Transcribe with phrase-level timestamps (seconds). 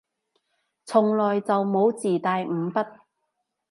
[0.85, 2.99] 從來就冇自帶五筆